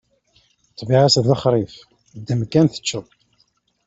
Ṭṭbiɛa-s 0.71 1.15
d 1.23 1.25
lexṛif, 1.31 1.73
ddem 2.17 2.41
kan 2.51 2.67
teččeḍ! 2.67 3.05